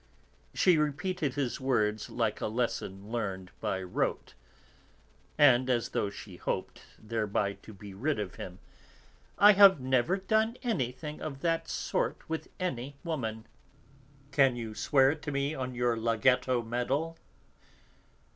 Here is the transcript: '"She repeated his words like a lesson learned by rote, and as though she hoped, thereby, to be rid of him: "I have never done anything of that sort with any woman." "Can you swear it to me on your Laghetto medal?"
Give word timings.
'"She 0.55 0.79
repeated 0.79 1.35
his 1.35 1.61
words 1.61 2.09
like 2.09 2.41
a 2.41 2.47
lesson 2.47 3.11
learned 3.11 3.51
by 3.59 3.83
rote, 3.83 4.33
and 5.37 5.69
as 5.69 5.89
though 5.89 6.09
she 6.09 6.37
hoped, 6.37 6.81
thereby, 6.97 7.53
to 7.61 7.71
be 7.71 7.93
rid 7.93 8.17
of 8.19 8.33
him: 8.33 8.57
"I 9.37 9.51
have 9.51 9.79
never 9.79 10.17
done 10.17 10.57
anything 10.63 11.21
of 11.21 11.41
that 11.41 11.67
sort 11.67 12.27
with 12.27 12.47
any 12.59 12.97
woman." 13.03 13.45
"Can 14.31 14.55
you 14.55 14.73
swear 14.73 15.11
it 15.11 15.21
to 15.21 15.31
me 15.31 15.53
on 15.53 15.75
your 15.75 15.95
Laghetto 15.95 16.63
medal?" 16.63 17.19